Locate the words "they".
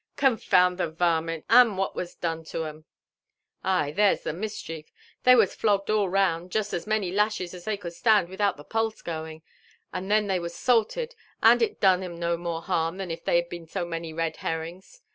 5.25-5.35, 7.65-7.77, 10.25-10.39, 13.23-13.35